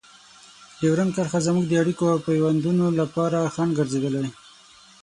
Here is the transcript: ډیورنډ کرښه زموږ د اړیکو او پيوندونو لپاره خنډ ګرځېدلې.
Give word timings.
ډیورنډ 0.79 1.11
کرښه 1.15 1.39
زموږ 1.47 1.65
د 1.67 1.73
اړیکو 1.81 2.05
او 2.13 2.17
پيوندونو 2.27 2.85
لپاره 2.99 3.51
خنډ 3.55 3.71
ګرځېدلې. 3.79 4.25